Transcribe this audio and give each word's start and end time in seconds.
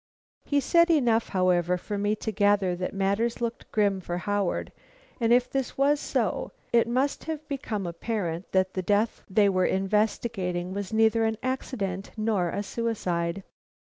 He 0.43 0.59
said 0.59 0.89
enough, 0.89 1.29
however, 1.29 1.77
for 1.77 1.95
me 1.95 2.15
to 2.15 2.31
gather 2.31 2.75
that 2.75 2.91
matters 2.91 3.39
looked 3.39 3.71
grim 3.71 4.01
for 4.01 4.17
Howard, 4.17 4.71
and 5.19 5.31
if 5.31 5.47
this 5.47 5.77
was 5.77 5.99
so, 5.99 6.51
it 6.73 6.87
must 6.87 7.25
have 7.25 7.47
become 7.47 7.85
apparent 7.85 8.51
that 8.51 8.73
the 8.73 8.81
death 8.81 9.23
they 9.29 9.47
were 9.47 9.67
investigating 9.67 10.73
was 10.73 10.91
neither 10.91 11.23
an 11.23 11.37
accident 11.43 12.13
nor 12.17 12.49
a 12.49 12.63
suicide. 12.63 13.43